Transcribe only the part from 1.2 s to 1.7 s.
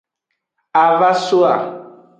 so a.